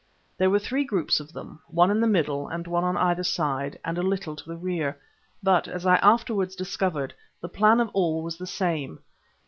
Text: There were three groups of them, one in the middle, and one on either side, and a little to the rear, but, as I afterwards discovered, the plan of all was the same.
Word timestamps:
There 0.35 0.49
were 0.49 0.57
three 0.57 0.83
groups 0.83 1.19
of 1.19 1.31
them, 1.31 1.61
one 1.67 1.91
in 1.91 1.99
the 1.99 2.07
middle, 2.07 2.47
and 2.47 2.65
one 2.65 2.83
on 2.83 2.97
either 2.97 3.21
side, 3.21 3.77
and 3.85 3.99
a 3.99 4.01
little 4.01 4.35
to 4.35 4.49
the 4.49 4.57
rear, 4.57 4.97
but, 5.43 5.67
as 5.67 5.85
I 5.85 5.97
afterwards 5.97 6.55
discovered, 6.55 7.13
the 7.39 7.47
plan 7.49 7.79
of 7.79 7.91
all 7.93 8.23
was 8.23 8.37
the 8.39 8.47
same. 8.47 9.01